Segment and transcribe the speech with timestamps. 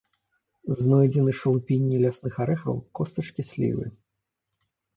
[0.79, 3.85] Знойдзены шалупінне лясных арэхаў, костачкі слівы.